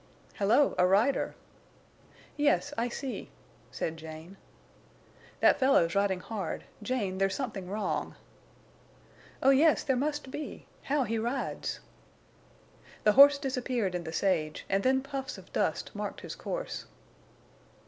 [0.39, 1.35] "Hello, a rider!"
[2.35, 3.29] "Yes, I see,"
[3.69, 4.35] said Jane.
[5.41, 6.63] "That fellow's riding hard.
[6.81, 8.15] Jane, there's something wrong."
[9.43, 10.65] "Oh yes, there must be....
[10.85, 11.81] How he rides!"
[13.03, 16.85] The horse disappeared in the sage, and then puffs of dust marked his course.